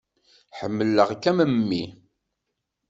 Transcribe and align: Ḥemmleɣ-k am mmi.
Ḥemmleɣ-k 0.59 1.23
am 1.31 1.39
mmi. 1.51 1.83